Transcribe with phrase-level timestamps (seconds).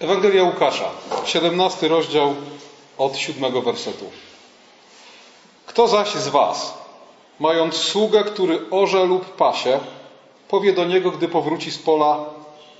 [0.00, 0.90] Ewangelia Łukasza,
[1.24, 2.34] 17 rozdział
[2.98, 4.04] od 7 wersetu.
[5.66, 6.78] Kto zaś z Was,
[7.40, 9.80] mając sługę, który orze lub pasie,
[10.48, 12.24] powie do niego, gdy powróci z pola,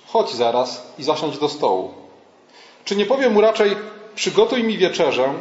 [0.06, 1.94] chodź zaraz i zasiądź do stołu.
[2.84, 3.76] Czy nie powie mu raczej,
[4.14, 5.34] przygotuj mi wieczerzę,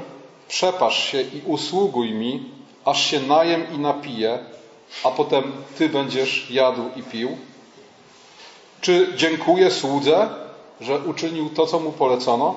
[0.48, 2.44] przepasz się i usługuj mi,
[2.86, 4.39] aż się najem i napiję,
[5.03, 7.38] a potem Ty będziesz jadł i pił?
[8.81, 10.48] Czy dziękuję słudze,
[10.81, 12.55] że uczynił to, co mu polecono?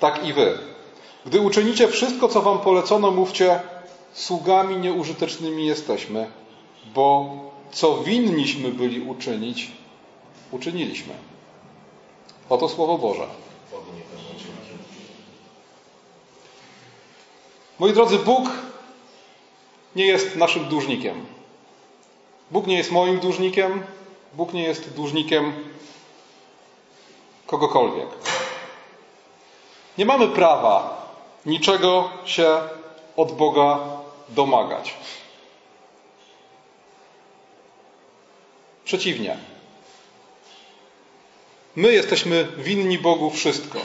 [0.00, 0.58] Tak i wy.
[1.26, 3.60] Gdy uczynicie wszystko, co wam polecono, mówcie,
[4.12, 6.30] sługami nieużytecznymi jesteśmy,
[6.94, 7.34] bo
[7.72, 9.70] co winniśmy byli uczynić,
[10.50, 11.14] uczyniliśmy.
[12.48, 13.26] Oto Słowo Boże.
[17.78, 18.48] Moi drodzy, Bóg
[19.96, 21.26] nie jest naszym dłużnikiem.
[22.50, 23.82] Bóg nie jest moim dłużnikiem.
[24.34, 25.52] Bóg nie jest dłużnikiem
[27.52, 28.08] kogokolwiek.
[29.98, 31.02] Nie mamy prawa
[31.46, 32.60] niczego się
[33.16, 33.78] od Boga
[34.28, 34.94] domagać.
[38.84, 39.36] Przeciwnie.
[41.76, 43.78] My jesteśmy winni Bogu wszystko.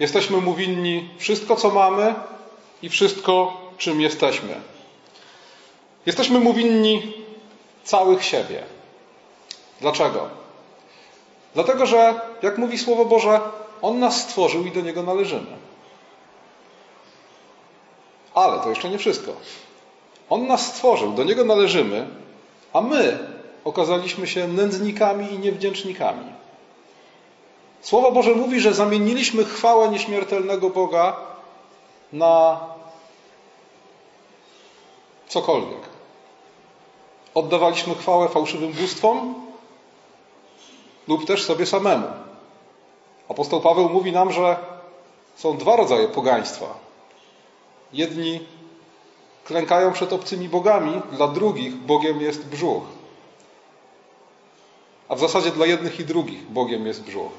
[0.00, 2.14] Jesteśmy Mu winni wszystko, co mamy
[2.82, 4.60] i wszystko, czym jesteśmy.
[6.06, 7.12] Jesteśmy Mu winni
[7.84, 8.62] całych siebie.
[9.80, 10.43] Dlaczego?
[11.54, 13.40] Dlatego, że, jak mówi Słowo Boże,
[13.82, 15.56] On nas stworzył i do Niego należymy.
[18.34, 19.32] Ale to jeszcze nie wszystko.
[20.30, 22.06] On nas stworzył, do Niego należymy,
[22.72, 23.18] a my
[23.64, 26.32] okazaliśmy się nędznikami i niewdzięcznikami.
[27.80, 31.16] Słowo Boże mówi, że zamieniliśmy chwałę nieśmiertelnego Boga
[32.12, 32.60] na
[35.28, 35.80] cokolwiek.
[37.34, 39.43] Oddawaliśmy chwałę fałszywym bóstwom
[41.08, 42.06] lub też sobie samemu.
[43.28, 44.56] Apostoł Paweł mówi nam, że
[45.36, 46.66] są dwa rodzaje pogaństwa.
[47.92, 48.40] Jedni
[49.44, 52.82] klękają przed obcymi bogami, dla drugich Bogiem jest brzuch.
[55.08, 57.32] A w zasadzie dla jednych i drugich Bogiem jest brzuch.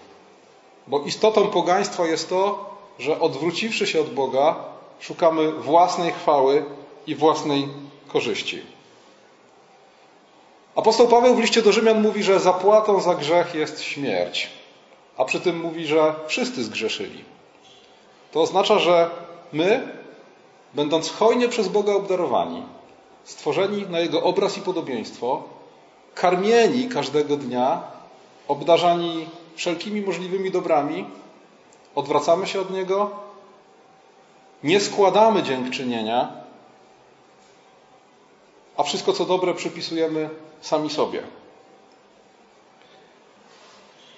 [0.88, 4.56] Bo istotą pogaństwa jest to, że odwróciwszy się od Boga,
[5.00, 6.66] szukamy własnej chwały
[7.08, 7.68] i własnej
[8.08, 8.75] korzyści.
[10.76, 14.50] Apostoł Paweł w liście do Rzymian mówi, że zapłatą za grzech jest śmierć,
[15.18, 17.24] a przy tym mówi, że wszyscy zgrzeszyli.
[18.32, 19.10] To oznacza, że
[19.54, 19.88] my,
[20.74, 22.64] będąc hojnie przez Boga obdarowani,
[23.24, 25.44] stworzeni na Jego obraz i podobieństwo,
[26.16, 27.84] karmieni każdego dnia,
[28.48, 31.06] obdarzani wszelkimi możliwymi dobrami,
[31.96, 33.10] odwracamy się od Niego,
[34.64, 36.45] nie składamy dziękczynienia,
[38.78, 40.30] a wszystko co dobre przypisujemy
[40.62, 41.24] sami sobie.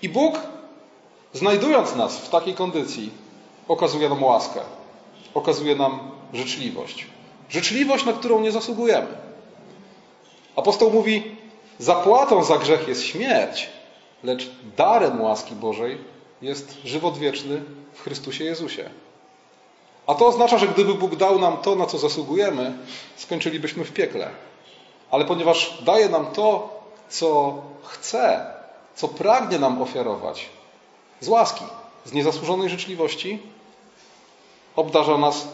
[0.01, 0.39] I Bóg,
[1.33, 3.11] znajdując nas w takiej kondycji,
[3.67, 4.59] okazuje nam łaskę,
[5.33, 5.99] okazuje nam
[6.33, 7.07] życzliwość.
[7.49, 9.07] Życzliwość, na którą nie zasługujemy.
[10.55, 11.35] Apostoł mówi:
[11.79, 13.69] Zapłatą za grzech jest śmierć,
[14.23, 15.97] lecz darem łaski Bożej
[16.41, 17.61] jest żywot wieczny
[17.93, 18.89] w Chrystusie Jezusie.
[20.07, 22.77] A to oznacza, że gdyby Bóg dał nam to, na co zasługujemy,
[23.17, 24.29] skończylibyśmy w piekle.
[25.11, 26.69] Ale ponieważ daje nam to,
[27.09, 28.53] co chce,
[28.95, 30.49] co pragnie nam ofiarować,
[31.19, 31.63] z łaski,
[32.05, 33.39] z niezasłużonej życzliwości,
[34.75, 35.47] obdarza nas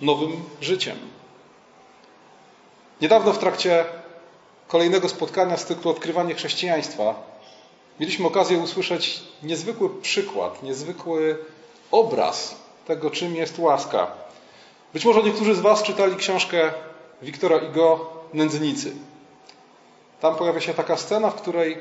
[0.00, 0.96] nowym życiem.
[3.00, 3.84] Niedawno w trakcie
[4.68, 7.14] kolejnego spotkania z cyklu Odkrywanie chrześcijaństwa
[8.00, 11.38] mieliśmy okazję usłyszeć niezwykły przykład, niezwykły
[11.90, 14.06] obraz tego, czym jest łaska.
[14.92, 16.72] Być może niektórzy z Was czytali książkę
[17.22, 18.92] Wiktora Igo Nędznicy.
[20.20, 21.78] Tam pojawia się taka scena, w której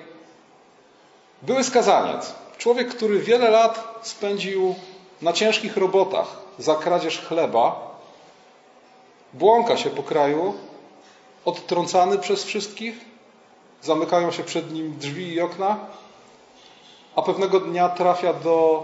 [1.41, 4.75] były skazaniec, człowiek, który wiele lat spędził
[5.21, 7.95] na ciężkich robotach za kradzież chleba,
[9.33, 10.53] błąka się po kraju,
[11.45, 12.97] odtrącany przez wszystkich,
[13.81, 15.77] zamykają się przed nim drzwi i okna,
[17.15, 18.83] a pewnego dnia trafia do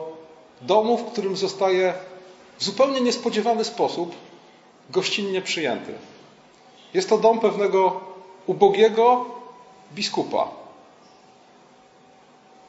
[0.62, 1.94] domu, w którym zostaje
[2.58, 4.16] w zupełnie niespodziewany sposób
[4.90, 5.94] gościnnie przyjęty.
[6.94, 8.02] Jest to dom pewnego
[8.48, 9.26] ubogiego
[9.94, 10.48] biskupa.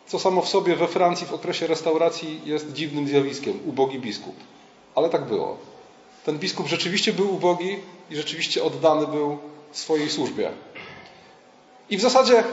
[0.06, 4.36] Co samo w sobie we Francji w okresie restauracji jest dziwnym zjawiskiem ubogi biskup.
[4.94, 5.56] Ale tak było.
[6.24, 7.76] Ten biskup rzeczywiście był ubogi
[8.10, 9.38] i rzeczywiście oddany był
[9.72, 10.50] swojej służbie.
[11.90, 12.44] I w zasadzie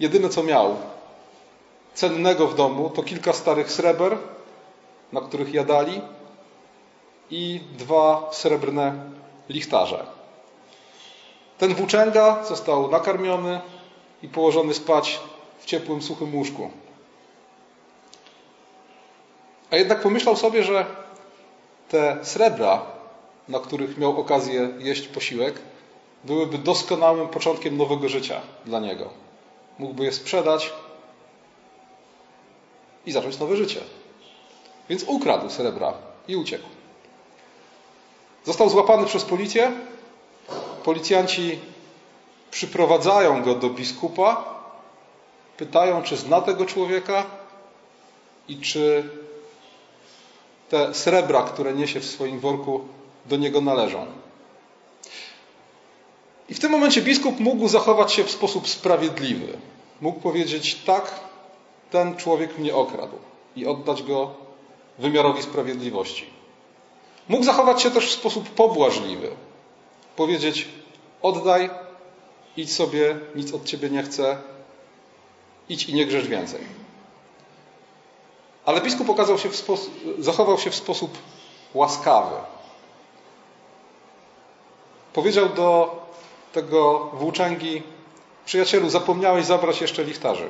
[0.00, 0.76] jedyne co miał
[1.94, 4.18] cennego w domu to kilka starych sreber,
[5.12, 6.00] na których jadali
[7.30, 9.10] i dwa srebrne
[9.48, 10.06] lichtarze.
[11.58, 13.60] Ten włóczęga został nakarmiony
[14.22, 15.20] i położony spać
[15.58, 16.70] w ciepłym, suchym łóżku.
[19.70, 20.86] A jednak pomyślał sobie, że
[21.88, 22.82] te srebra,
[23.48, 25.60] na których miał okazję jeść posiłek,
[26.24, 29.10] byłyby doskonałym początkiem nowego życia dla niego.
[29.78, 30.72] Mógłby je sprzedać
[33.06, 33.80] i zacząć nowe życie.
[34.88, 35.92] Więc ukradł srebra
[36.28, 36.68] i uciekł.
[38.44, 39.72] Został złapany przez policję.
[40.84, 41.58] Policjanci
[42.50, 44.44] przyprowadzają go do biskupa,
[45.56, 47.26] pytają, czy zna tego człowieka
[48.48, 49.10] i czy
[50.68, 52.80] te srebra, które niesie w swoim worku,
[53.26, 54.06] do niego należą.
[56.48, 59.58] I w tym momencie biskup mógł zachować się w sposób sprawiedliwy.
[60.00, 61.20] Mógł powiedzieć: Tak,
[61.90, 63.16] ten człowiek mnie okradł
[63.56, 64.47] i oddać go
[64.98, 66.26] wymiarowi sprawiedliwości.
[67.28, 69.30] Mógł zachować się też w sposób pobłażliwy.
[70.16, 70.68] Powiedzieć:
[71.22, 71.70] Oddaj,
[72.56, 74.38] idź sobie, nic od ciebie nie chcę,
[75.68, 76.60] idź i nie grzesz więcej.
[78.64, 81.18] Ale biskup okazał się w zachował się w sposób
[81.74, 82.36] łaskawy.
[85.12, 85.96] Powiedział do
[86.52, 87.82] tego włóczęgi:
[88.44, 90.48] Przyjacielu, zapomniałeś zabrać jeszcze lichtarzy.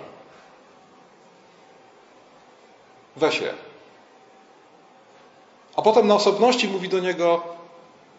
[3.17, 3.68] Weź je.
[5.79, 7.43] A potem na osobności mówi do niego: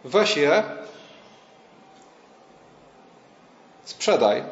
[0.04, 0.64] Weź je,
[3.84, 4.44] sprzedaj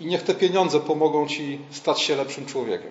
[0.00, 2.90] i niech te pieniądze pomogą ci stać się lepszym człowiekiem.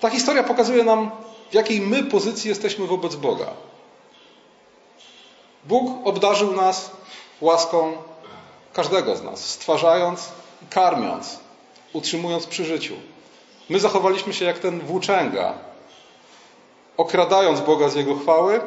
[0.00, 1.10] Ta historia pokazuje nam,
[1.50, 3.52] w jakiej my pozycji jesteśmy wobec Boga.
[5.64, 6.90] Bóg obdarzył nas
[7.40, 7.92] łaską
[8.72, 10.28] każdego z nas, stwarzając
[10.62, 11.38] i karmiąc,
[11.92, 12.94] utrzymując przy życiu.
[13.70, 15.54] My zachowaliśmy się jak ten włóczęga,
[16.96, 18.60] okradając Boga z Jego chwały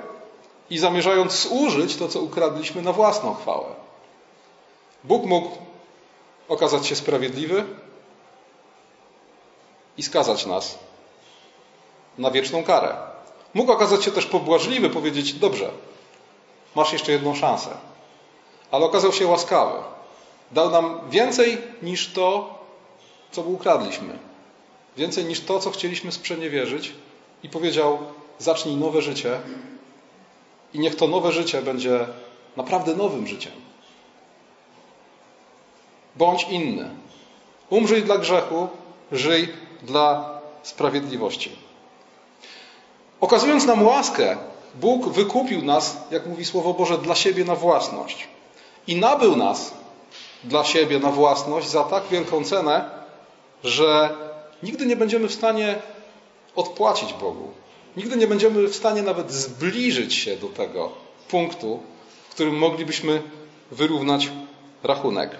[0.70, 3.66] i zamierzając zużyć to, co ukradliśmy na własną chwałę.
[5.04, 5.50] Bóg mógł
[6.48, 7.66] okazać się sprawiedliwy
[9.98, 10.80] i skazać nas
[12.18, 12.96] na wieczną karę.
[13.54, 15.70] Mógł okazać się też pobłażliwy, powiedzieć: Dobrze,
[16.76, 17.70] masz jeszcze jedną szansę.
[18.72, 19.80] Ale okazał się łaskawy.
[20.52, 22.60] Dał nam więcej niż to,
[23.32, 24.33] co ukradliśmy.
[24.98, 26.92] Więcej niż to, co chcieliśmy sprzeniewierzyć.
[27.44, 27.98] I powiedział:
[28.40, 29.40] Zacznij nowe życie.
[30.74, 32.08] I niech to nowe życie będzie
[32.58, 33.54] naprawdę nowym życiem.
[36.16, 36.90] Bądź inny.
[37.70, 38.68] Umrzyj dla grzechu,
[39.12, 39.48] żyj
[39.84, 41.52] dla sprawiedliwości.
[43.22, 44.38] Okazując nam łaskę,
[44.76, 48.28] Bóg wykupił nas, jak mówi Słowo Boże, dla siebie na własność.
[48.88, 49.74] I nabył nas
[50.44, 52.90] dla siebie na własność za tak wielką cenę,
[53.64, 54.16] że
[54.64, 55.76] nigdy nie będziemy w stanie
[56.56, 57.52] odpłacić Bogu.
[57.98, 60.92] Nigdy nie będziemy w stanie nawet zbliżyć się do tego
[61.30, 61.80] punktu,
[62.30, 63.22] w którym moglibyśmy
[63.72, 64.30] wyrównać
[64.84, 65.32] rachunek.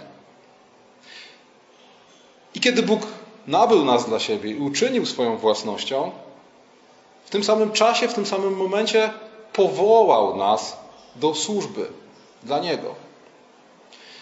[2.56, 3.02] I kiedy Bóg
[3.48, 6.12] nabył nas dla siebie i uczynił swoją własnością,
[7.26, 9.10] w tym samym czasie, w tym samym momencie
[9.54, 10.78] powołał nas
[11.16, 11.88] do służby
[12.44, 12.96] dla Niego.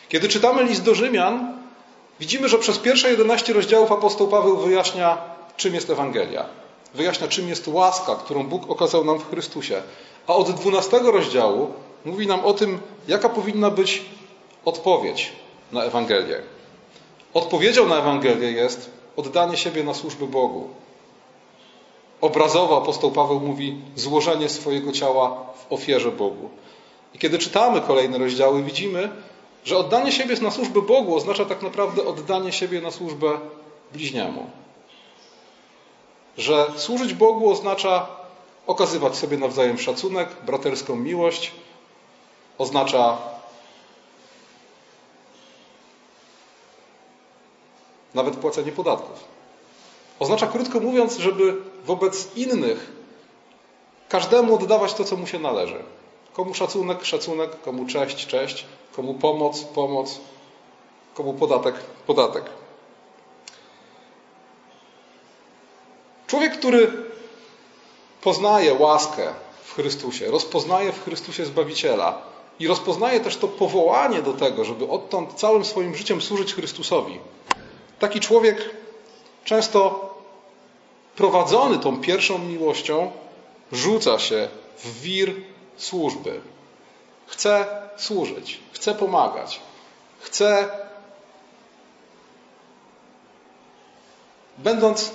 [0.10, 1.51] Kiedy czytamy list do Rzymian,
[2.22, 5.18] widzimy, że przez pierwsze 11 rozdziałów apostoł Paweł wyjaśnia,
[5.58, 6.46] czym jest Ewangelia.
[6.94, 9.82] Wyjaśnia, czym jest łaska, którą Bóg okazał nam w Chrystusie.
[10.28, 11.74] A od 12 rozdziału
[12.06, 14.02] mówi nam o tym, jaka powinna być
[14.66, 15.32] odpowiedź
[15.72, 16.42] na Ewangelię.
[17.34, 20.70] Odpowiedzią na Ewangelię jest oddanie siebie na służbę Bogu,
[22.22, 26.50] Obrazowo apostoł Paweł mówi złożenie swojego ciała w ofierze Bogu.
[27.14, 29.10] I kiedy czytamy kolejne rozdziały, widzimy,
[29.66, 33.40] że oddanie siebie na służbę Bogu oznacza tak naprawdę oddanie siebie na służbę
[33.94, 34.50] bliźniemu.
[36.38, 38.08] Że służyć Bogu oznacza
[38.68, 41.52] okazywać sobie nawzajem szacunek, braterską miłość,
[42.58, 43.18] oznacza
[48.14, 49.24] nawet płacenie podatków.
[50.20, 52.92] Oznacza, krótko mówiąc, żeby wobec innych
[54.10, 55.84] każdemu oddawać to, co mu się należy.
[56.34, 60.20] Komu szacunek, szacunek, komu cześć, cześć, komu pomoc, pomoc,
[61.14, 61.76] komu podatek,
[62.08, 62.44] podatek.
[66.28, 66.92] Człowiek, który
[68.22, 69.34] poznaje łaskę
[69.64, 72.22] w Chrystusie, rozpoznaje w Chrystusie Zbawiciela
[72.60, 77.20] i rozpoznaje też to powołanie do tego, żeby odtąd całym swoim życiem służyć Chrystusowi.
[78.00, 78.70] Taki człowiek
[79.46, 80.10] często
[81.16, 83.12] prowadzony tą pierwszą miłością,
[83.72, 84.48] rzuca się
[84.78, 85.34] w wir
[85.78, 86.42] służby.
[87.28, 87.66] Chce
[87.98, 89.60] służyć, chce pomagać,
[90.20, 90.70] chce,
[94.58, 95.12] będąc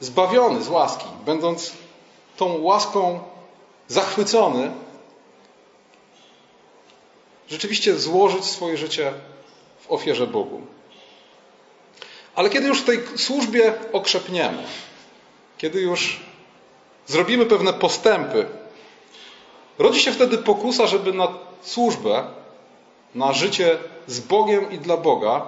[0.00, 1.72] zbawiony z łaski, będąc
[2.36, 3.20] tą łaską
[3.88, 4.72] zachwycony,
[7.48, 9.12] rzeczywiście złożyć swoje życie
[9.80, 10.60] w ofierze Bogu.
[12.34, 14.62] Ale kiedy już w tej służbie okrzepniemy,
[15.58, 16.20] kiedy już
[17.06, 18.46] zrobimy pewne postępy,
[19.78, 21.28] rodzi się wtedy pokusa, żeby na
[21.62, 22.24] służbę,
[23.14, 25.46] na życie z Bogiem i dla Boga,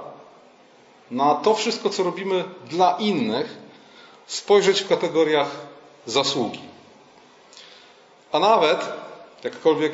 [1.10, 3.56] na to wszystko, co robimy dla innych,
[4.26, 5.50] spojrzeć w kategoriach
[6.06, 6.60] zasługi.
[8.32, 8.92] A nawet,
[9.44, 9.92] jakkolwiek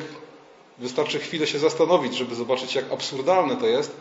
[0.77, 3.95] wystarczy chwilę się zastanowić, żeby zobaczyć, jak absurdalne to jest,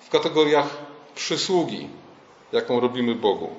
[0.00, 0.66] w kategoriach
[1.14, 1.88] przysługi,
[2.52, 3.50] jaką robimy Bogu.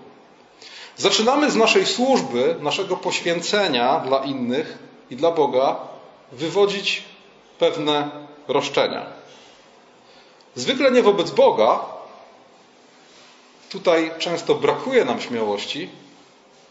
[0.98, 4.78] Zaczynamy z naszej służby, naszego poświęcenia dla innych
[5.10, 5.89] i dla Boga
[6.32, 7.04] wywodzić
[7.60, 8.10] pewne
[8.48, 9.06] roszczenia.
[10.56, 11.80] Zwykle nie wobec Boga,
[13.70, 15.90] tutaj często brakuje nam śmiałości,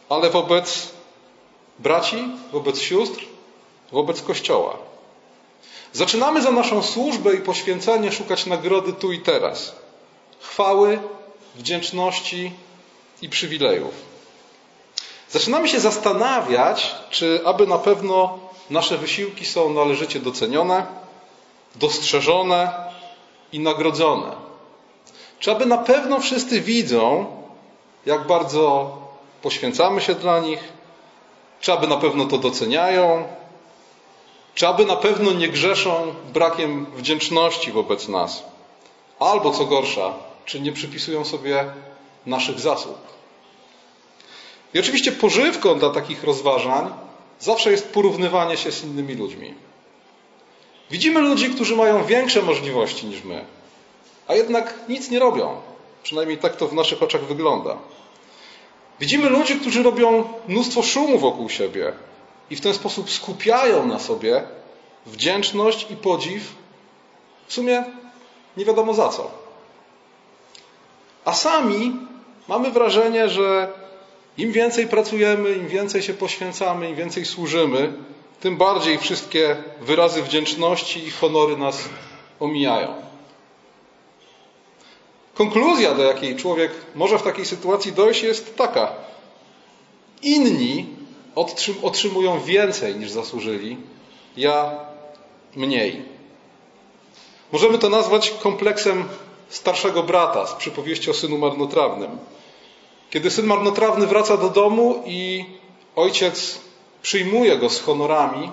[0.08, 0.90] ale wobec
[1.78, 3.24] braci, wobec sióstr,
[3.92, 4.76] wobec Kościoła.
[5.92, 9.74] Zaczynamy za naszą służbę i poświęcenie szukać nagrody tu i teraz.
[10.40, 11.00] Chwały,
[11.54, 12.52] wdzięczności
[13.22, 13.94] i przywilejów.
[15.30, 20.86] Zaczynamy się zastanawiać, czy aby na pewno nasze wysiłki są należycie docenione,
[21.74, 22.72] dostrzeżone
[23.52, 24.36] i nagrodzone.
[25.38, 27.26] Czy aby na pewno wszyscy widzą,
[28.06, 28.90] jak bardzo
[29.42, 30.60] poświęcamy się dla nich,
[31.60, 33.24] czy aby na pewno to doceniają,
[34.54, 38.42] czy aby na pewno nie grzeszą brakiem wdzięczności wobec nas,
[39.18, 40.12] albo co gorsza,
[40.44, 41.64] czy nie przypisują sobie
[42.26, 42.98] naszych zasług.
[44.74, 47.07] I oczywiście pożywką dla takich rozważań
[47.40, 49.54] zawsze jest porównywanie się z innymi ludźmi.
[50.90, 53.44] Widzimy ludzi, którzy mają większe możliwości niż my,
[54.26, 55.60] a jednak nic nie robią.
[56.02, 57.76] Przynajmniej tak to w naszych oczach wygląda.
[59.00, 61.92] Widzimy ludzi, którzy robią mnóstwo szumu wokół siebie
[62.50, 64.42] i w ten sposób skupiają na sobie
[65.06, 66.42] wdzięczność i podziw
[67.46, 67.84] w sumie
[68.56, 69.30] nie wiadomo za co.
[71.24, 71.96] A sami
[72.48, 73.72] mamy wrażenie, że
[74.38, 77.92] im więcej pracujemy, im więcej się poświęcamy, im więcej służymy,
[78.40, 81.88] tym bardziej wszystkie wyrazy wdzięczności i honory nas
[82.40, 82.94] omijają.
[85.34, 88.92] Konkluzja, do jakiej człowiek może w takiej sytuacji dojść, jest taka.
[90.22, 90.86] Inni
[91.82, 93.76] otrzymują więcej niż zasłużyli,
[94.36, 94.70] ja
[95.56, 96.02] mniej.
[97.52, 99.04] Możemy to nazwać kompleksem
[99.48, 102.18] starszego brata z przypowieści o synu marnotrawnym.
[103.10, 105.44] Kiedy syn marnotrawny wraca do domu i
[105.96, 106.60] ojciec
[107.02, 108.50] przyjmuje go z honorami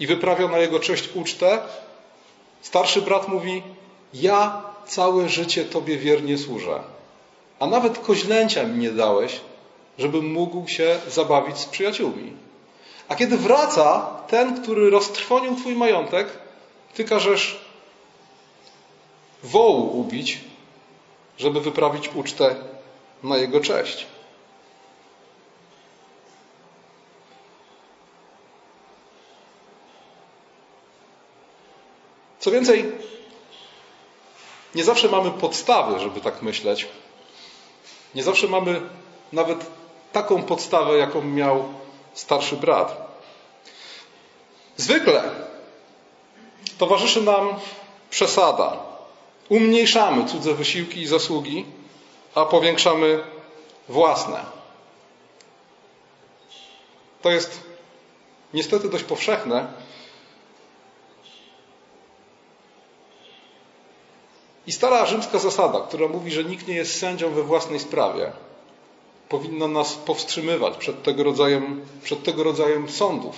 [0.00, 1.58] i wyprawia na jego cześć ucztę,
[2.62, 3.62] starszy brat mówi:
[4.14, 6.82] Ja całe życie Tobie wiernie służę,
[7.58, 9.40] a nawet koźlęcia mi nie dałeś,
[9.98, 12.32] żebym mógł się zabawić z przyjaciółmi.
[13.08, 16.28] A kiedy wraca ten, który roztrwonił Twój majątek,
[16.94, 17.60] Ty każesz
[19.42, 20.40] wołu ubić,
[21.38, 22.56] żeby wyprawić ucztę
[23.22, 24.06] na jego cześć.
[32.40, 32.92] Co więcej,
[34.74, 36.88] nie zawsze mamy podstawy, żeby tak myśleć.
[38.14, 38.80] Nie zawsze mamy
[39.32, 39.66] nawet
[40.12, 41.68] taką podstawę, jaką miał
[42.14, 43.12] starszy brat.
[44.76, 45.30] Zwykle
[46.78, 47.54] towarzyszy nam
[48.10, 48.76] przesada.
[49.48, 51.64] Umniejszamy cudze wysiłki i zasługi,
[52.34, 53.24] a powiększamy
[53.88, 54.44] własne.
[57.22, 57.60] To jest
[58.54, 59.72] niestety dość powszechne.
[64.66, 68.32] I stara rzymska zasada, która mówi, że nikt nie jest sędzią we własnej sprawie,
[69.28, 73.36] powinna nas powstrzymywać przed tego rodzajem, przed tego rodzajem sądów.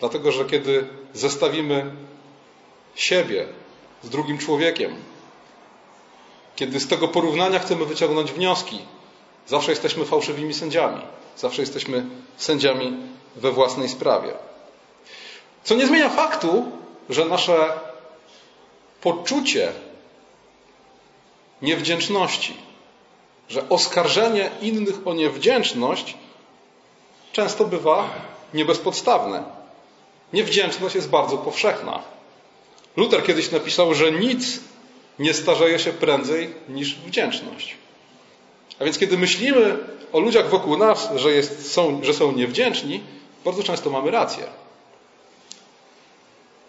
[0.00, 1.90] Dlatego, że kiedy zestawimy
[2.94, 3.46] siebie
[4.02, 4.96] z drugim człowiekiem,
[6.58, 8.78] kiedy z tego porównania chcemy wyciągnąć wnioski,
[9.46, 11.00] zawsze jesteśmy fałszywymi sędziami.
[11.36, 12.96] Zawsze jesteśmy sędziami
[13.36, 14.32] we własnej sprawie.
[15.64, 16.72] Co nie zmienia faktu,
[17.08, 17.70] że nasze
[19.00, 19.72] poczucie
[21.62, 22.56] niewdzięczności,
[23.48, 26.16] że oskarżenie innych o niewdzięczność
[27.32, 28.10] często bywa
[28.54, 29.42] niebezpodstawne.
[30.32, 32.02] Niewdzięczność jest bardzo powszechna.
[32.96, 34.60] Luther kiedyś napisał, że nic
[35.18, 37.76] nie starzeje się prędzej niż wdzięczność.
[38.78, 39.78] A więc kiedy myślimy
[40.12, 43.00] o ludziach wokół nas, że, jest, są, że są niewdzięczni,
[43.44, 44.44] bardzo często mamy rację.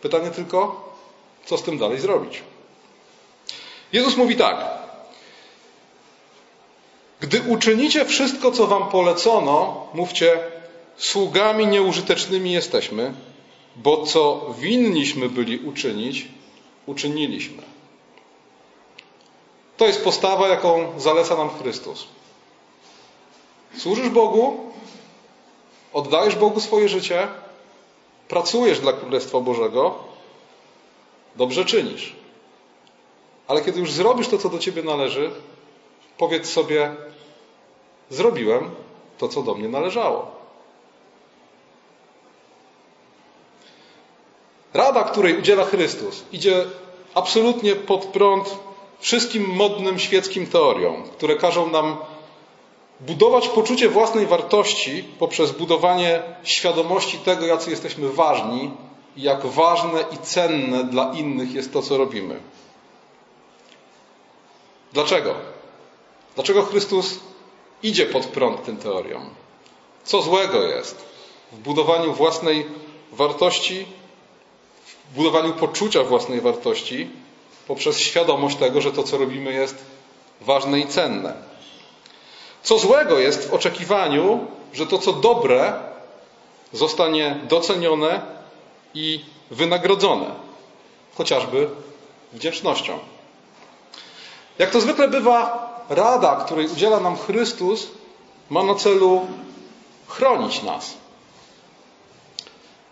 [0.02, 0.90] Pytanie tylko,
[1.46, 2.44] co z tym dalej zrobić?
[3.94, 4.66] Jezus mówi tak:
[7.20, 10.40] Gdy uczynicie wszystko, co wam polecono, mówcie,
[10.98, 13.14] sługami nieużytecznymi jesteśmy,
[13.76, 16.28] bo co winniśmy byli uczynić,
[16.86, 17.64] uczyniliśmy.
[19.80, 22.08] To jest postawa, jaką zaleca nam Chrystus.
[23.78, 24.74] Służysz Bogu,
[25.94, 27.28] oddajesz Bogu swoje życie,
[28.28, 29.96] pracujesz dla Królestwa Bożego,
[31.36, 32.16] dobrze czynisz.
[33.48, 35.32] Ale kiedy już zrobisz to, co do ciebie należy,
[36.18, 36.96] powiedz sobie:
[38.10, 38.72] Zrobiłem
[39.18, 40.32] to, co do mnie należało.
[44.74, 46.66] Rada, której udziela Chrystus, idzie
[47.14, 48.69] absolutnie pod prąd
[49.00, 51.98] wszystkim modnym świeckim teoriom, które każą nam
[53.00, 58.72] budować poczucie własnej wartości poprzez budowanie świadomości tego, jacy jesteśmy ważni
[59.18, 62.40] i jak ważne i cenne dla innych jest to, co robimy.
[64.94, 65.36] Dlaczego?
[66.36, 67.20] Dlaczego Chrystus
[67.84, 69.30] idzie pod prąd tym teoriom?
[70.04, 71.06] Co złego jest
[71.52, 72.66] w budowaniu własnej
[73.12, 73.86] wartości,
[75.12, 77.10] w budowaniu poczucia własnej wartości
[77.70, 79.76] poprzez świadomość tego, że to, co robimy, jest
[80.42, 81.34] ważne i cenne?
[82.64, 85.74] Co złego jest w oczekiwaniu, że to, co dobre,
[86.74, 88.22] zostanie docenione
[88.94, 90.26] i wynagrodzone,
[91.16, 91.70] chociażby
[92.34, 93.00] wdzięcznością?
[94.60, 97.88] Jak to zwykle bywa, rada, której udziela nam Chrystus,
[98.50, 99.28] ma na celu
[100.08, 100.94] chronić nas.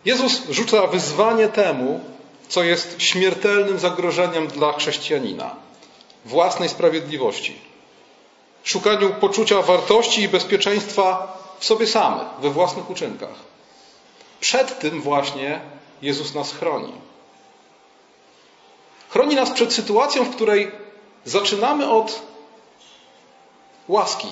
[0.06, 2.00] Jezus rzuca wyzwanie temu,
[2.50, 5.56] co jest śmiertelnym zagrożeniem dla chrześcijanina
[6.26, 7.56] własnej sprawiedliwości,
[8.64, 13.36] szukaniu poczucia wartości i bezpieczeństwa w sobie samych, we własnych uczynkach.
[14.40, 15.60] Przed tym właśnie
[16.02, 16.94] Jezus nas chroni.
[19.10, 20.72] Chroni nas przed sytuacją, w której
[21.28, 22.22] Zaczynamy od
[23.88, 24.28] łaski,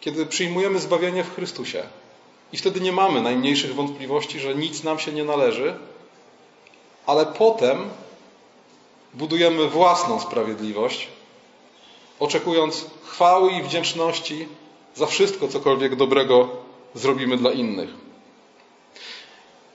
[0.00, 1.82] kiedy przyjmujemy zbawienie w Chrystusie.
[2.52, 5.78] I wtedy nie mamy najmniejszych wątpliwości, że nic nam się nie należy,
[7.06, 7.88] ale potem
[9.14, 11.08] budujemy własną sprawiedliwość,
[12.20, 14.48] oczekując chwały i wdzięczności
[14.94, 16.48] za wszystko, cokolwiek dobrego
[16.94, 17.90] zrobimy dla innych.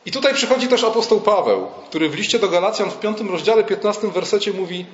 [0.06, 4.08] I tutaj przychodzi też apostoł Paweł, który w liście do Galacjan w 5 rozdziale 15
[4.08, 4.86] wersecie mówi: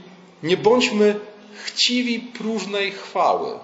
[0.44, 1.20] nie bądźmy
[1.65, 3.60] chciwi próżnej chwały.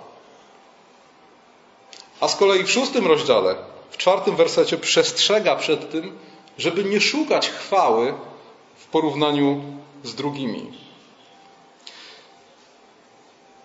[2.19, 3.55] A z kolei w szóstym rozdziale,
[3.89, 6.17] w czwartym wersecie przestrzega przed tym,
[6.57, 8.13] żeby nie szukać chwały
[8.97, 9.61] porównaniu
[10.03, 10.73] z drugimi.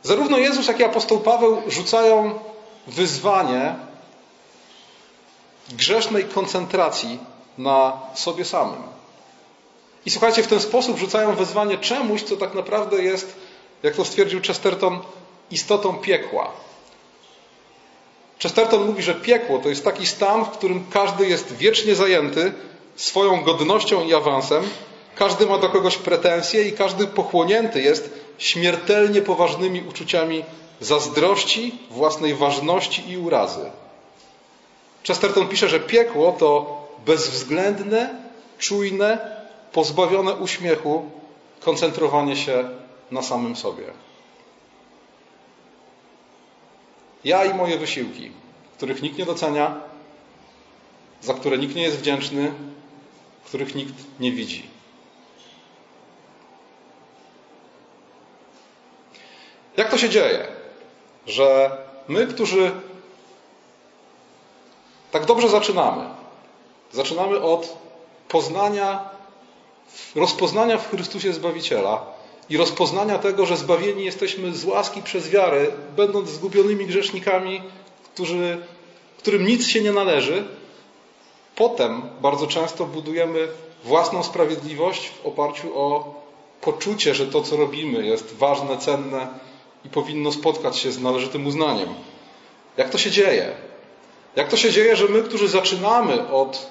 [0.03, 2.39] Zarówno Jezus, jak i apostoł Paweł rzucają
[2.87, 3.75] wyzwanie
[5.71, 7.19] grzesznej koncentracji
[7.59, 8.83] na sobie samym.
[10.07, 13.37] I słuchajcie, w ten sposób rzucają wezwanie czemuś, co tak naprawdę jest,
[13.83, 15.01] jak to stwierdził Chesterton,
[15.51, 16.51] istotą piekła.
[18.43, 22.53] Chesterton mówi, że piekło to jest taki stan, w którym każdy jest wiecznie zajęty
[22.97, 24.65] swoją godnością i awansem,
[25.17, 30.45] każdy ma do kogoś pretensje i każdy pochłonięty jest śmiertelnie poważnymi uczuciami
[30.81, 33.71] zazdrości, własnej ważności i urazy.
[35.07, 38.15] Chesterton pisze, że piekło to bezwzględne,
[38.59, 39.37] czujne,
[39.73, 41.11] pozbawione uśmiechu
[41.61, 42.69] koncentrowanie się
[43.11, 43.85] na samym sobie.
[47.25, 48.31] Ja i moje wysiłki,
[48.77, 49.81] których nikt nie docenia,
[51.21, 52.53] za które nikt nie jest wdzięczny,
[53.45, 54.72] których nikt nie widzi.
[59.77, 60.47] Jak to się dzieje,
[61.27, 61.71] że
[62.09, 62.73] my, którzy
[65.11, 66.05] tak dobrze zaczynamy,
[66.93, 67.77] zaczynamy od
[68.29, 69.11] poznania
[70.15, 72.05] rozpoznania w Chrystusie Zbawiciela
[72.51, 77.63] i rozpoznania tego, że zbawieni jesteśmy z łaski przez wiarę, będąc zgubionymi grzesznikami,
[78.15, 78.67] którzy,
[79.19, 80.45] którym nic się nie należy,
[81.57, 83.49] potem bardzo często budujemy
[83.85, 86.15] własną sprawiedliwość w oparciu o
[86.61, 89.29] poczucie, że to, co robimy, jest ważne, cenne
[89.85, 91.89] i powinno spotkać się z należytym uznaniem.
[92.77, 93.53] Jak to się dzieje?
[94.37, 96.71] Jak to się dzieje, że my, którzy zaczynamy od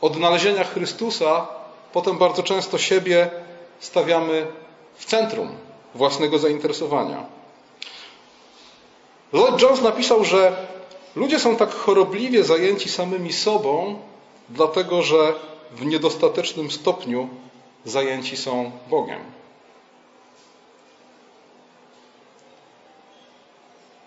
[0.00, 1.46] odnalezienia Chrystusa,
[1.92, 3.30] potem bardzo często siebie
[3.80, 4.46] stawiamy
[4.94, 5.48] w centrum
[5.94, 7.26] własnego zainteresowania.
[9.32, 10.66] Lloyd Jones napisał, że
[11.16, 13.98] ludzie są tak chorobliwie zajęci samymi sobą,
[14.48, 15.34] dlatego że
[15.72, 17.28] w niedostatecznym stopniu
[17.84, 19.41] zajęci są Bogiem.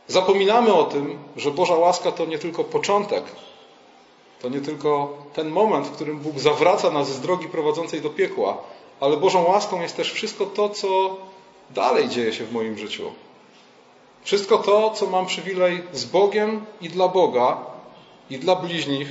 [0.07, 3.23] Zapominamy o tym, że Boża łaska to nie tylko początek
[4.45, 8.57] to nie tylko ten moment, w którym Bóg zawraca nas z drogi prowadzącej do piekła,
[8.99, 11.17] ale Bożą łaską jest też wszystko to, co
[11.69, 13.11] dalej dzieje się w moim życiu.
[14.23, 17.57] Wszystko to, co mam przywilej z Bogiem i dla Boga
[18.29, 19.07] i dla bliźnich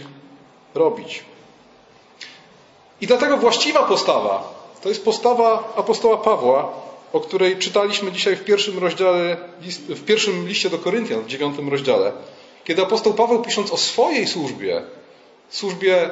[0.74, 1.24] robić.
[3.00, 4.52] I dlatego właściwa postawa
[4.82, 6.72] to jest postawa apostoła Pawła,
[7.14, 9.36] o której czytaliśmy dzisiaj w pierwszym rozdziale,
[9.88, 12.12] w pierwszym liście do Koryntian, w dziewiątym rozdziale.
[12.64, 14.82] Kiedy apostoł Paweł pisząc o swojej służbie,
[15.48, 16.10] służbie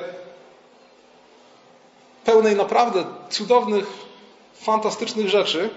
[2.24, 3.86] pełnej naprawdę cudownych,
[4.54, 5.70] fantastycznych rzeczy,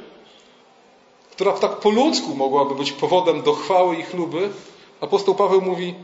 [1.31, 4.49] która tak po ludzku mogłaby być powodem do chwały i chluby,
[5.01, 5.95] apostoł Paweł mówi: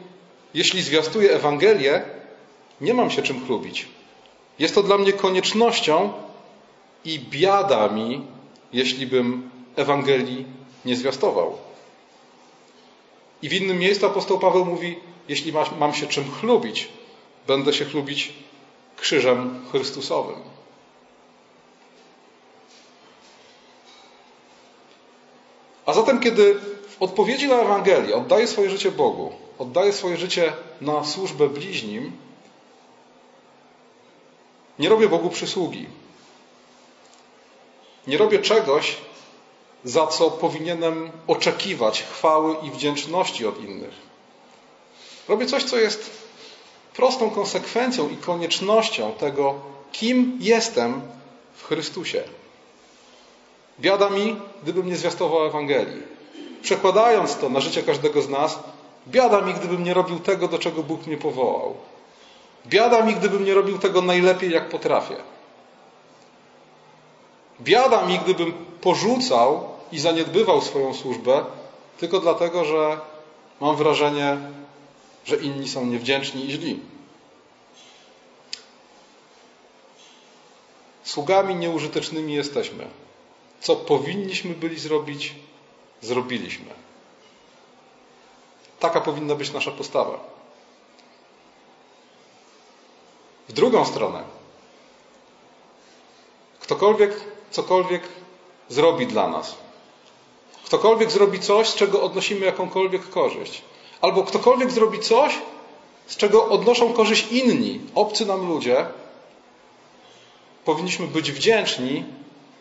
[0.54, 2.02] Jeśli zwiastuję Ewangelię,
[2.82, 3.88] nie mam się czym chlubić.
[4.60, 6.14] Jest to dla mnie koniecznością
[7.06, 8.22] i biada mi,
[8.74, 10.46] jeśli bym Ewangelii
[10.86, 11.58] nie zwiastował.
[13.42, 14.96] I w innym miejscu apostoł Paweł mówi:
[15.28, 16.90] Jeśli mam się czym chlubić,
[17.48, 18.34] będę się chlubić
[18.98, 20.40] krzyżem Chrystusowym.
[25.86, 31.04] A zatem, kiedy w odpowiedzi na Ewangelię oddaję swoje życie Bogu, oddaję swoje życie na
[31.04, 32.12] służbę bliźnim,
[34.80, 35.86] nie robię Bogu przysługi.
[38.08, 38.98] Nie robię czegoś,
[39.84, 43.94] za co powinienem oczekiwać chwały i wdzięczności od innych.
[45.28, 46.10] Robię coś, co jest
[46.94, 49.56] prostą konsekwencją i koniecznością tego,
[49.92, 51.02] kim jestem
[51.56, 52.24] w Chrystusie.
[53.80, 56.02] Biada mi, gdybym nie zwiastował Ewangelii.
[56.62, 58.60] Przekładając to na życie każdego z nas,
[59.08, 61.76] biada mi, gdybym nie robił tego, do czego Bóg mnie powołał.
[62.68, 65.16] Biada mi, gdybym nie robił tego najlepiej, jak potrafię.
[67.64, 71.46] Biada mi, gdybym porzucał i zaniedbywał swoją służbę
[72.00, 73.00] tylko dlatego, że
[73.60, 74.38] mam wrażenie,
[75.26, 76.80] że inni są niewdzięczni i źli.
[81.04, 82.88] Sługami nieużytecznymi jesteśmy.
[83.62, 85.36] Co powinniśmy byli zrobić,
[86.02, 86.74] zrobiliśmy.
[88.80, 90.20] Taka powinna być nasza postawa.
[93.50, 94.24] W drugą stronę,
[96.60, 98.02] ktokolwiek cokolwiek
[98.70, 99.56] zrobi dla nas,
[100.66, 103.62] ktokolwiek zrobi coś, z czego odnosimy jakąkolwiek korzyść,
[104.02, 105.38] albo ktokolwiek zrobi coś,
[106.08, 108.86] z czego odnoszą korzyść inni, obcy nam ludzie,
[110.66, 112.06] powinniśmy być wdzięczni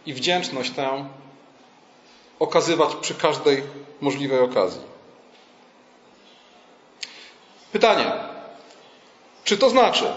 [0.07, 1.09] i wdzięczność tę
[2.39, 3.63] okazywać przy każdej
[4.01, 4.81] możliwej okazji.
[7.73, 8.13] Pytanie:
[9.45, 10.17] czy to znaczy,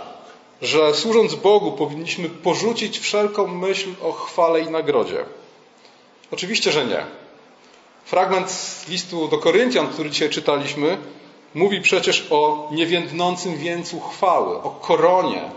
[0.63, 5.25] że służąc Bogu powinniśmy porzucić wszelką myśl o chwale i nagrodzie?
[6.31, 7.05] Oczywiście, że nie.
[8.05, 10.97] Fragment z listu do Koryntian, który dzisiaj czytaliśmy,
[11.53, 15.51] mówi przecież o niewiędnącym wieńcu chwały, o koronie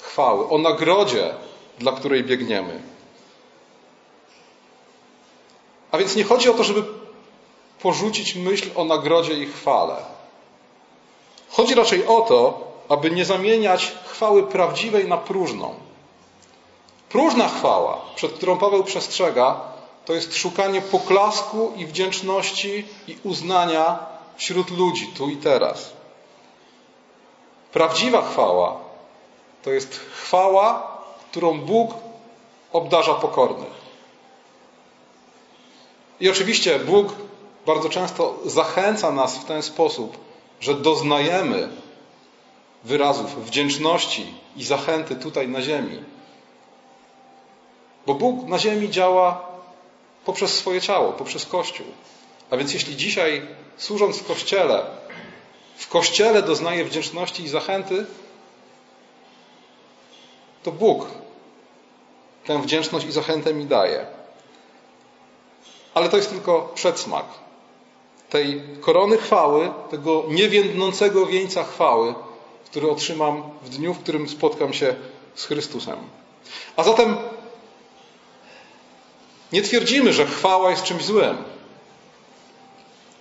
[0.00, 1.34] chwały, o nagrodzie,
[1.78, 2.82] dla której biegniemy.
[5.90, 6.84] A więc nie chodzi o to, żeby
[7.82, 9.96] porzucić myśl o nagrodzie i chwale.
[11.50, 15.74] Chodzi raczej o to, aby nie zamieniać chwały prawdziwej na próżną.
[17.08, 19.60] Próżna chwała, przed którą Paweł przestrzega,
[20.04, 23.98] to jest szukanie poklasku i wdzięczności i uznania
[24.36, 25.92] wśród ludzi tu i teraz.
[27.72, 28.88] Prawdziwa chwała
[29.62, 30.98] to jest chwała,
[31.30, 31.94] którą Bóg
[32.72, 33.88] obdarza pokornych.
[36.20, 37.08] I oczywiście Bóg
[37.66, 40.18] bardzo często zachęca nas w ten sposób,
[40.60, 41.68] że doznajemy
[42.84, 46.02] wyrazów wdzięczności i zachęty tutaj na ziemi.
[48.06, 49.46] Bo Bóg na ziemi działa
[50.24, 51.86] poprzez swoje ciało, poprzez Kościół.
[52.50, 54.86] A więc jeśli dzisiaj służąc w Kościele,
[55.76, 58.06] w Kościele doznaję wdzięczności i zachęty,
[60.62, 61.06] to Bóg
[62.44, 64.06] tę wdzięczność i zachętę mi daje.
[65.94, 67.24] Ale to jest tylko przedsmak
[68.30, 72.14] tej korony chwały, tego niewiędnącego wieńca chwały,
[72.70, 74.94] który otrzymam w dniu, w którym spotkam się
[75.34, 75.98] z Chrystusem.
[76.76, 77.16] A zatem
[79.52, 81.36] nie twierdzimy, że chwała jest czymś złym.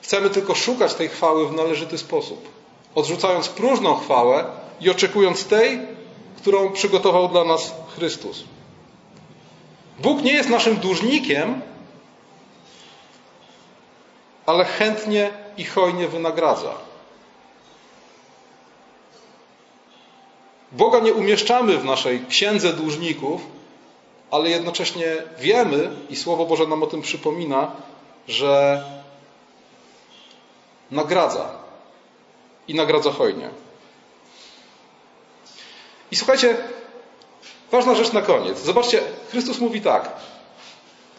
[0.01, 2.49] Chcemy tylko szukać tej chwały w należyty sposób,
[2.95, 4.45] odrzucając próżną chwałę
[4.81, 5.79] i oczekując tej,
[6.37, 8.43] którą przygotował dla nas Chrystus.
[9.99, 11.61] Bóg nie jest naszym dłużnikiem,
[14.45, 16.86] ale chętnie i hojnie wynagradza.
[20.71, 23.41] Boga nie umieszczamy w naszej księdze dłużników,
[24.31, 25.05] ale jednocześnie
[25.39, 27.71] wiemy, i Słowo Boże nam o tym przypomina,
[28.27, 28.83] że
[30.91, 31.49] nagradza
[32.67, 33.49] i nagradza hojnie.
[36.11, 36.57] I słuchajcie,
[37.71, 38.59] ważna rzecz na koniec.
[38.59, 39.01] Zobaczcie,
[39.31, 40.09] Chrystus mówi tak.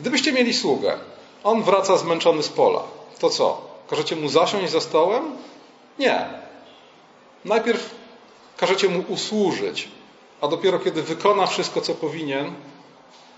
[0.00, 0.98] Gdybyście mieli sługę,
[1.44, 2.82] on wraca zmęczony z pola,
[3.18, 3.68] to co?
[3.90, 5.36] Każecie mu zasiąść za stołem?
[5.98, 6.28] Nie.
[7.44, 7.90] Najpierw
[8.58, 9.88] każecie mu usłużyć,
[10.40, 12.52] a dopiero kiedy wykona wszystko, co powinien,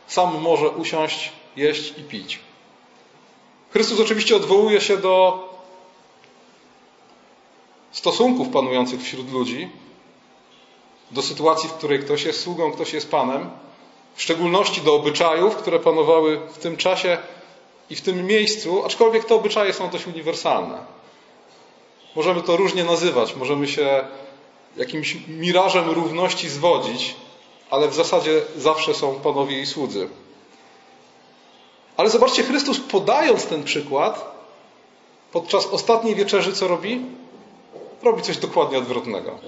[0.06, 2.38] sam może usiąść, jeść i pić.
[3.70, 5.48] Chrystus oczywiście odwołuje się do
[7.92, 9.68] stosunków panujących wśród ludzi,
[11.10, 13.50] do sytuacji, w której ktoś jest sługą, ktoś jest panem,
[14.14, 17.18] w szczególności do obyczajów, które panowały w tym czasie
[17.90, 20.78] i w tym miejscu, aczkolwiek te obyczaje są dość uniwersalne.
[22.16, 24.04] Możemy to różnie nazywać, możemy się
[24.76, 27.16] jakimś mirażem równości zwodzić,
[27.70, 30.08] ale w zasadzie zawsze są panowie i słudzy.
[31.96, 34.40] Ale zobaczcie, Chrystus podając ten przykład,
[35.32, 37.00] podczas ostatniej wieczerzy co robi?
[38.02, 39.38] Robi coś dokładnie odwrotnego.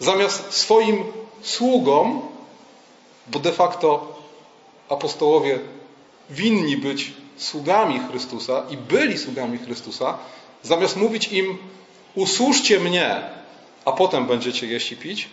[0.00, 1.04] Zamiast swoim
[1.42, 2.22] sługom,
[3.26, 4.16] bo de facto
[4.88, 5.58] apostołowie
[6.30, 10.18] winni być sługami Chrystusa i byli sługami Chrystusa,
[10.62, 11.58] zamiast mówić im
[12.16, 13.20] usłuszcie mnie,
[13.84, 15.28] a potem będziecie jeść i pić,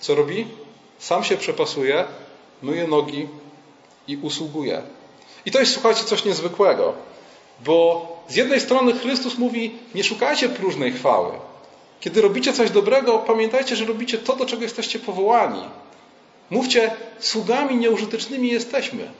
[0.00, 0.46] co robi?
[0.98, 2.04] Sam się przepasuje,
[2.62, 3.28] myje nogi
[4.08, 4.82] i usługuje.
[5.46, 6.94] I to jest, słuchajcie, coś niezwykłego,
[7.64, 11.32] bo z jednej strony Chrystus mówi: Nie szukajcie próżnej chwały.
[12.00, 15.62] Kiedy robicie coś dobrego, pamiętajcie, że robicie to, do czego jesteście powołani.
[16.50, 19.10] Mówcie, sługami nieużytecznymi jesteśmy.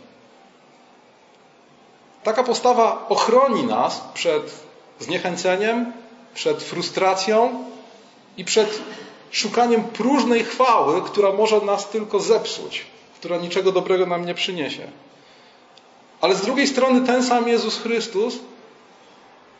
[2.23, 4.53] Taka postawa ochroni nas przed
[5.01, 5.93] zniechęceniem,
[6.35, 7.65] przed frustracją
[8.37, 8.81] i przed
[9.31, 12.87] szukaniem próżnej chwały, która może nas tylko zepsuć,
[13.19, 14.91] która niczego dobrego nam nie przyniesie.
[16.21, 18.39] Ale z drugiej strony ten sam Jezus Chrystus,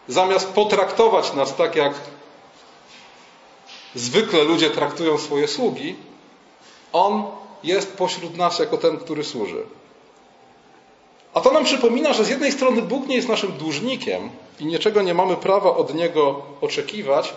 [0.09, 1.95] zamiast potraktować nas tak, jak
[3.95, 5.97] zwykle ludzie traktują swoje sługi,
[6.93, 7.25] On
[7.63, 9.63] jest pośród nas jako ten, który służy.
[11.35, 14.31] A to nam przypomina, że z jednej strony Bóg nie jest naszym dłużnikiem
[14.61, 17.35] i niczego nie mamy prawa od Niego oczekiwać,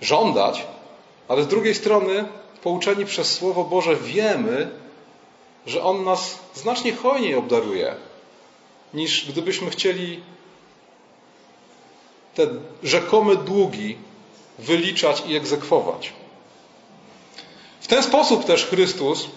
[0.00, 0.66] żądać,
[1.28, 2.24] ale z drugiej strony,
[2.62, 4.70] pouczeni przez Słowo Boże, wiemy,
[5.66, 7.94] że On nas znacznie hojniej obdaruje,
[8.94, 10.20] niż gdybyśmy chcieli
[12.34, 12.46] te
[12.82, 13.96] rzekome długi
[14.58, 16.12] wyliczać i egzekwować.
[17.80, 19.28] W ten sposób też Chrystus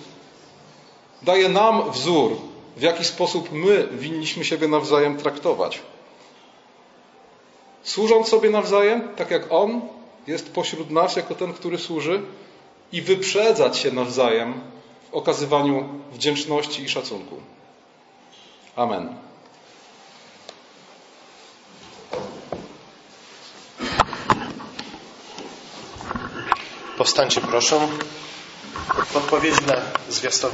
[1.22, 2.38] daje nam wzór,
[2.78, 5.82] w jaki sposób my winniśmy siebie nawzajem traktować.
[7.88, 9.82] Służąc sobie nawzajem, tak jak On
[10.28, 12.22] jest pośród nas jako ten, który służy,
[12.92, 14.54] i wyprzedzać się nawzajem
[15.12, 17.36] w okazywaniu wdzięczności i szacunku.
[18.76, 19.16] Amen.
[26.98, 27.88] Powstańcie proszę.
[29.16, 29.76] Odpowiedzi na
[30.10, 30.38] zwiastowanie.